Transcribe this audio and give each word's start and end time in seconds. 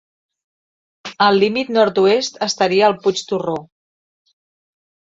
El 1.25 1.37
límit 1.43 1.71
nord-oest 1.77 2.41
estaria 2.49 2.91
al 2.91 2.99
Puig 3.07 3.25
Torró. 3.31 3.57